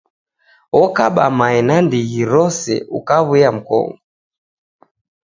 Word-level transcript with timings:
Okaba 0.83 1.25
mae 1.37 1.59
na 1.67 1.75
ndighi 1.85 2.21
rose 2.33 2.73
ukawuia 2.97 3.49
mkongo 3.57 3.97